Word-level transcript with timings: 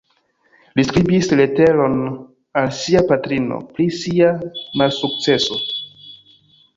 Li 0.77 0.83
skribis 0.85 1.27
leteron 1.39 1.99
al 2.61 2.71
sia 2.77 3.03
patrino, 3.11 3.59
pri 3.75 3.85
sia 3.99 4.31
malsukceso. 4.83 5.59